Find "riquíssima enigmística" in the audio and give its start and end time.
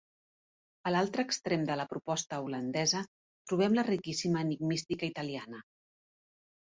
3.91-5.07